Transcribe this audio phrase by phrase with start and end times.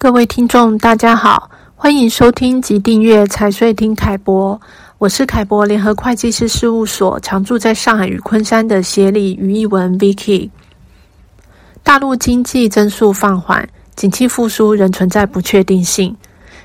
[0.00, 4.58] 各位听众，大家好，欢迎收听及订阅财税听凯博，
[4.98, 10.48] 我是凯博联合会计师事务所常驻在上海与昆山的协理于一文 Vicky。
[11.82, 16.16] 大陆经济增速放缓，景气复苏仍存在不确定性，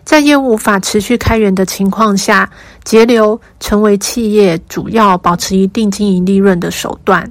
[0.04, 2.48] 在业务无法持续开源的情况下，
[2.84, 7.28] 节流成为企业主要保持一定经营利润的手段。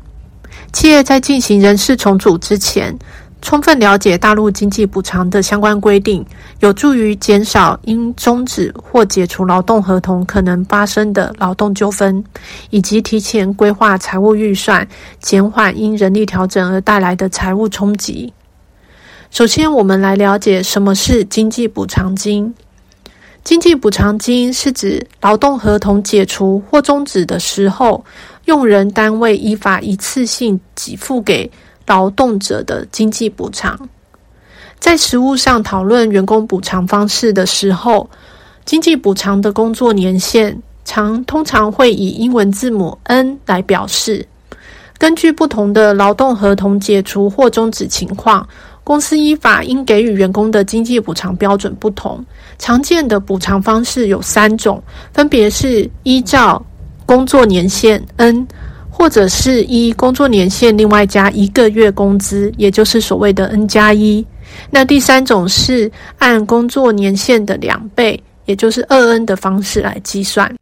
[0.72, 2.96] 企业在进行人事重组之前，
[3.42, 6.24] 充分了解大陆经济补偿的相关规定，
[6.60, 12.24] 有助于减少因终止或解除劳动合同可能发生的劳动纠纷，
[12.70, 14.86] 以及提前规划财务预算，
[15.20, 18.32] 减缓因人力调整而带来的财务冲击。
[19.30, 22.54] 首先，我们来了解什么是经济补偿金。
[23.42, 28.04] 经济补偿金是指劳动合同解除或终止的时候，
[28.44, 31.50] 用人单位依法一次性给付给
[31.86, 33.88] 劳动者的经济补偿，
[34.78, 38.08] 在实务上讨论员工补偿方式的时候，
[38.64, 44.26] 经济补偿的工作年限常通常会以英文字母 N 来表示。
[44.98, 48.46] 根据不同的劳动合同解除或终止情况，
[48.84, 52.24] 公司依法应给予员工的经济补偿标准不同。
[52.56, 54.80] 常见的补偿方式有三种，
[55.12, 56.64] 分别是依照
[57.04, 58.46] 工作年限 N。
[59.02, 64.24] 或者是一工作年限另外加一个月工资，也就是所谓的 N 加一。
[64.70, 70.54] 那第三种是按工作年限的两倍，也就是二 N 的方式来计算。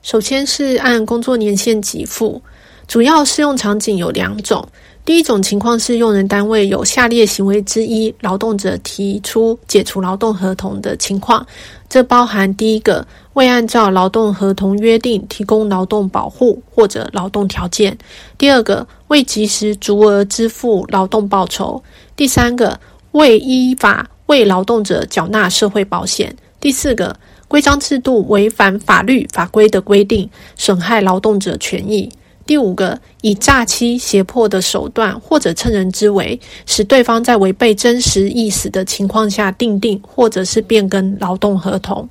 [0.00, 2.40] 首先是按工作年限给付，
[2.86, 4.64] 主要适用场景有两种。
[5.04, 11.44] 第一种情况是用人单位有下列行为之一，劳动者提出解除劳动合同的情况，
[11.88, 17.92] 这包含第一个，未按照劳动合同约定提供劳动保护或者劳动条件；
[18.38, 21.82] 第二个，未及时足额支付劳动报酬；
[22.16, 22.78] 第三个，
[23.12, 26.30] 未依法为劳动者缴纳社会保险；
[26.60, 27.16] 第四个，
[27.48, 32.08] 规章制度违反法律法规的规定，损害劳动者权益。
[32.46, 42.08] 第五个，以诈欺、胁迫的手段或者趁人之危，使对方在违背真实意思的情况下订定或者是变更劳动合同。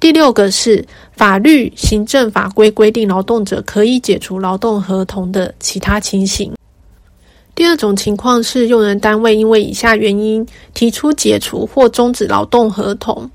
[0.00, 6.52] 第六个是法律、行政法规规定劳动者可以解除劳动合同的其他情形。
[7.54, 13.28] 第二种情况是用人单位因为以下原因提出解除或终止劳动合同。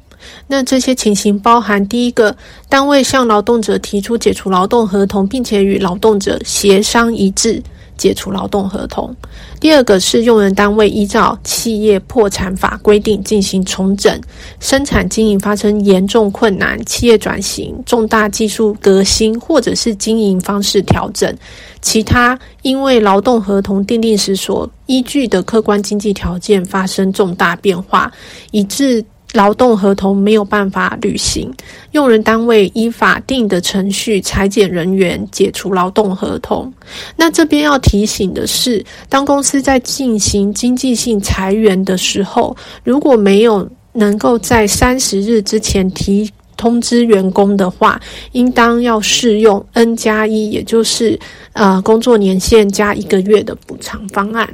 [0.47, 2.33] 那这些情形包含：第一个，
[2.69, 7.61] 单位向劳动者提出解除劳动合同，并且与劳动者协商一致
[7.97, 9.13] 解除劳动合同；
[9.59, 14.19] 第二个是用人单位依照企业破产法规定进行重整，
[14.59, 21.33] 生产经营发生严重困难，企业转型、重大技术革新，或者是经营方式调整，
[21.81, 28.11] 其他因为劳动合同订定时所依据的客观经济条件发生重大变化，
[28.51, 29.03] 以致
[29.33, 31.51] 劳动合同没有办法履行，
[31.91, 36.71] 用人单位依法定的程序裁减人员，解除劳动合同。
[37.15, 47.99] 那这边要提醒的是，当公司在进行经济性裁员的时候，如果没有能够在三十日之前提通知员工的话，
[48.33, 51.19] 应当要适用 N 加一，也就是
[51.53, 54.47] 呃工作年限加一个月的补偿方案。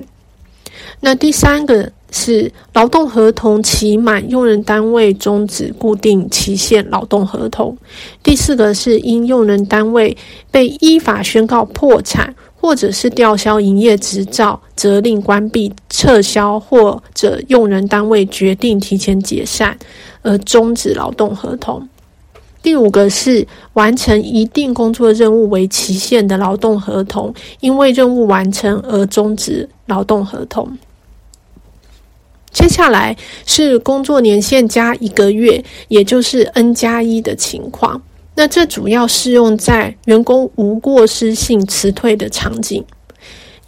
[1.02, 1.92] 那第三个。
[2.12, 7.78] 是劳动合同期满，用人单位终止固定期限劳动合同。
[8.24, 10.18] 第四个是因用人单位
[10.50, 19.78] 被依法宣告破产，或者是吊销营业执照、责令关闭、撤销，或者用人单位决定提前解散
[20.24, 21.88] 而终止劳动合同。
[22.62, 30.78] 第五个是完成一定工作任务为期限的劳动合同，因为任务完成而终止劳动合同。
[32.52, 33.16] 接下来
[33.46, 38.02] 是工作年限加一个月，也就是 N 加一的情况。
[38.36, 42.84] 那这主要适用在员工无过失性辞退的场景。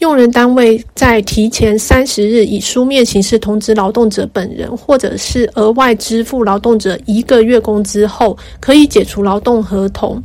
[0.02, 10.22] 用人单位在提前三十日以书面形式通知劳动者本人，或者是额外支付劳动者一个月工资后，可以解除劳动合同。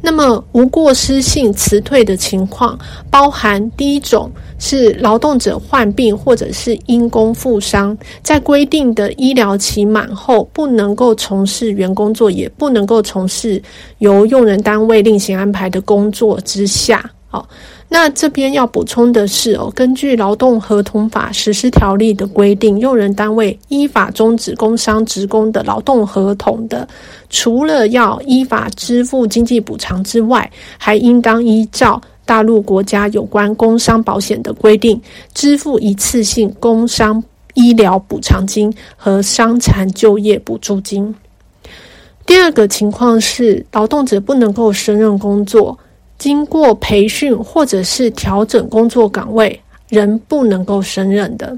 [0.00, 2.78] 那么无过失性辞退的情况，
[3.10, 13.62] 包含第一种是劳动者患病或者是因公负伤，在规定的医疗期满后不能够从事原工作，也不能够从事
[13.98, 17.46] 由用人单位另行安排的工作之下，好。
[17.90, 26.86] 那这边要补充的是哦，根据劳动合同法实施条例的规定，用人单位依法终止工伤职工的劳动合同的，
[27.30, 35.00] 除了要依法支付经济补偿之外，还应当依照大陆国家有关工伤保险的规定，
[35.32, 37.24] 支付一次性工伤
[37.54, 41.14] 医疗补偿金和伤残就业补助金。
[42.26, 45.78] 第二个情况是，劳动者不能够胜任工作，
[46.18, 51.56] 经过培训或者是调整工作岗位，仍不能够胜任的。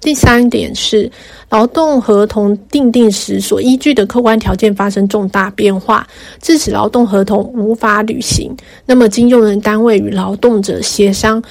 [0.00, 1.10] 第三点是，
[1.50, 6.06] 劳动合同订定时所依据的客观条件发生重大变化，
[6.40, 8.56] 致使劳动合同无法履行，
[8.86, 11.42] 那么经用人单位与劳动者协商，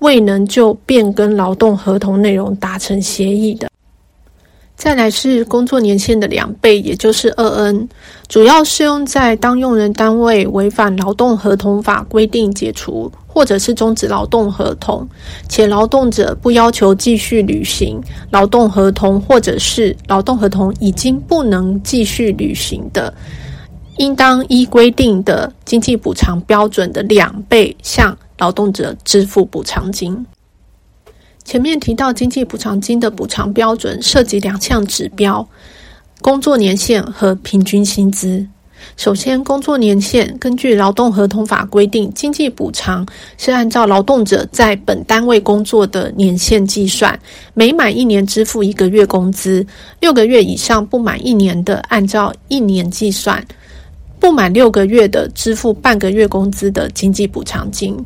[0.00, 3.70] 未能就变更劳动合同内容达成协议的。
[4.76, 7.88] 再来是工作年限的两倍，也就是二 N，
[8.28, 15.08] 主要适用在当用人单位违反劳动合同法规定解除或者是终止劳动合同，
[15.48, 17.98] 且劳动者不要求继续履行
[18.30, 23.12] 劳动合同，或者是劳动合同已经不能继续履行的，
[23.96, 30.24] 应当依规定的经济补偿标准的两倍向劳动者支付补偿金。
[31.46, 35.48] 前面提到经济补偿金的补偿标准涉及两项指标：
[36.20, 38.44] 工作年限和平均薪资。
[38.96, 43.06] 首先，工作年限根据劳动合同法规定，经济补偿
[43.38, 47.16] 是按照劳动者在本单位工作的年限计算，
[47.54, 49.64] 每满一年支付一个月工资，
[50.00, 53.44] 六个月以上不满一年的按照一年计算，
[54.18, 57.96] 不满六个月的支付半个月工资的经济补偿金。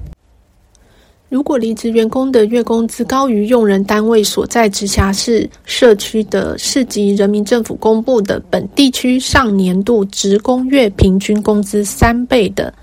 [1.31, 12.75] 如果离职员工的月工资高于用人单位所在直辖市、社区的市级人民政府公布的本地区上年度职工月平均工资三倍的，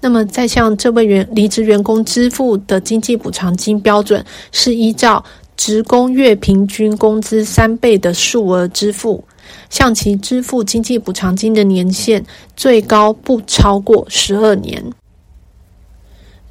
[0.00, 5.24] 那么再向这位员离职员工支付的经济补偿金标准是依照
[5.56, 9.22] 职工月平均工资三倍的数额支付，
[9.70, 12.24] 向其支付经济补偿金的年限
[12.56, 14.82] 最高不超过十二年。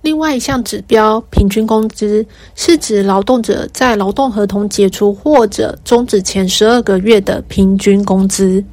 [0.02, 2.26] 另外一项指标，平均工资
[2.56, 8.64] 是指劳动者在劳动合同解除或者终止前十二个月的平均工资。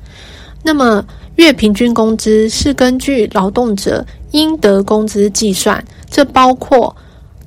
[0.62, 1.04] 那么，
[1.36, 6.94] 月平均工资是根据劳动者应得工资计算，这包括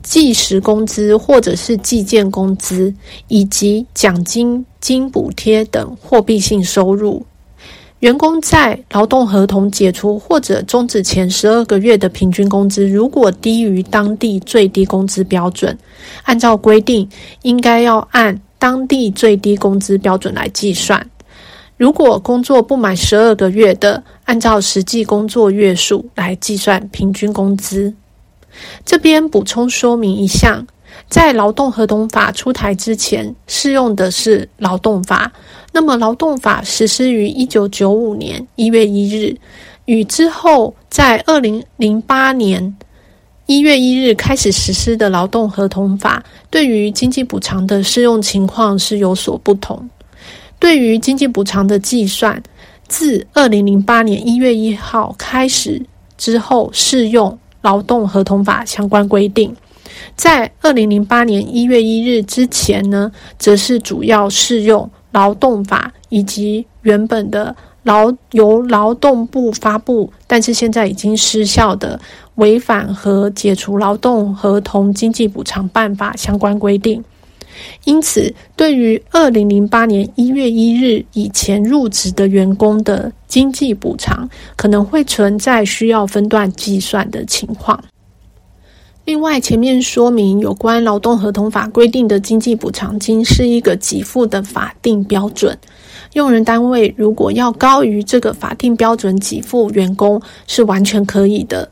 [0.03, 2.93] 计时工资或者是计件工资，
[3.27, 7.25] 以及奖金、津补贴等货币性收入。
[8.01, 15.77] 员工在劳动合同解除或者终止前十二个月的平均工资，如果低于当地最低工资标准，
[16.23, 17.07] 按照规定
[17.43, 21.07] 应该要按当地最低工资标准来计算。
[21.77, 27.93] 如果工作不满十二个月的，按照实际工作月数来计算平均工资。
[28.83, 30.65] 这边补充说明一项。
[31.09, 35.31] 在劳动合同法出台之前，适用的是劳动法。
[35.71, 39.35] 那么，劳动法实施于一九九五年一月一日，
[39.85, 42.75] 与之后在二零零八年
[43.45, 49.89] 一月一日开始实施的劳动合同法，对于经济补偿的适用情况是有所不同。
[50.59, 52.41] 对于经济补偿的计算，
[52.87, 55.81] 自二零零八年一月一号开始
[56.17, 59.55] 之后，适用劳动合同法相关规定。
[60.15, 71.99] 在二零零八年一月一日之前呢，则是主要适用劳动法以及原本的劳由劳动部发布，但是现在已经失效的
[72.35, 77.03] 违反和解除劳动合同经济补偿办法相关规定。
[77.83, 87.83] 因此，对于二零零八年一月一日以前入职的员工的经济补偿，可能会存在需要分段计算的情况。
[89.03, 95.57] 另外，前面说明有关劳动合同法规定的经济补偿金是一个给付的法定标准，
[96.13, 101.67] 用人单位如果要高于这个法定标准给付员工是完全可以的，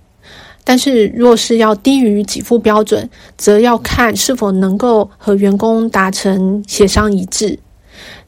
[0.63, 3.07] 但是若是要低于给付标准，
[3.37, 7.57] 则要看是否能够和员工达成协商一致。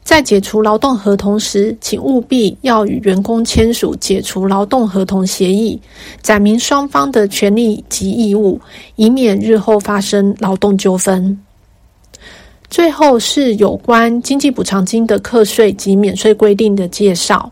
[0.03, 5.79] 在解除劳动合同时，请务必要与员工签署解除劳动合同协议，
[6.21, 8.59] 载明双方的权利及义务，
[8.95, 11.37] 以免日后发生劳动纠纷。
[12.69, 17.51] 最后是有关经济补偿金的课税及免税规定的介绍。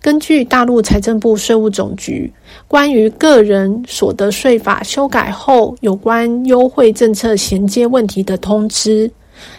[0.00, 2.32] 根据大陆财政部税务总局
[2.68, 9.10] 关于个人所得税法修改后有关优惠政策衔接问题的通知。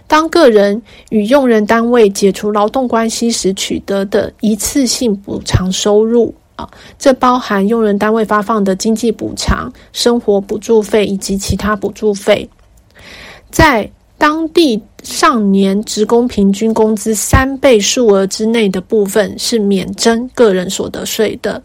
[0.08, 12.50] 当个人与用人单位解除劳动关系时取得的一次性补偿收入啊，这包含用人单位发放的经济补偿、生活补助费以及其他补助费，
[13.50, 21.64] 在当地上年职工平均工资三倍数额之内的部分是免征个人所得税的。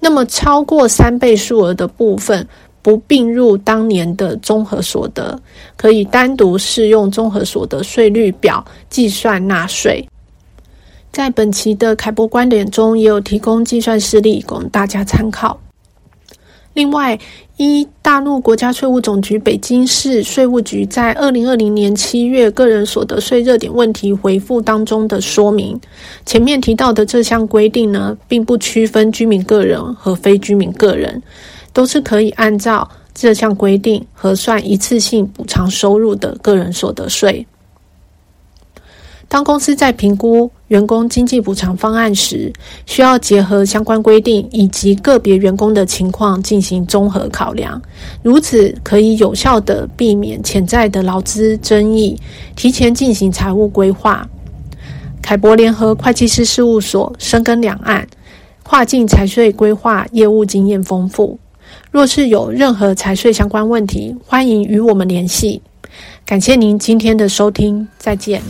[0.00, 2.46] 那么超过三倍数额的部分，
[2.86, 5.36] 不并入当年的综合所得，
[5.76, 10.08] 可以单独适用综合所得税率表计算纳税。
[11.10, 15.58] 在本期的凯博观点中，也有提供计算事例供大家参考。
[16.74, 17.18] 另外，
[17.56, 25.76] 依大陆国家税务总局北京市税务局在二零二零年七月个人所得税热点问题回复当中的说明，
[26.24, 31.20] 前面提到的这项规定呢，并不区分居民个人和非居民个人，
[31.76, 37.46] 都是可以按照这项规定核算一次性补偿收入的个人所得税。
[39.28, 42.50] 当公司在评估员工经济补偿方案时，
[42.86, 47.82] 需要结合相关规定以及个别员工的情况进行综合考量，
[48.22, 52.18] 如此可以有效地避免潜在的劳资争议，
[52.54, 54.26] 提前进行财务规划。
[55.20, 58.08] 凯博联合会计师事务所深耕两岸，
[58.62, 61.38] 跨境财税规划业务经验丰富。
[61.90, 65.62] 若是有任何财税相关问题，欢迎与我们联系。
[66.24, 68.42] 感谢您今天的收听，再见。